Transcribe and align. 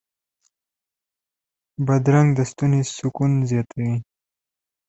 بادرنګ 1.85 2.29
د 2.37 2.39
ستوني 2.51 2.81
سکون 2.95 3.31
زیاتوي. 3.49 3.93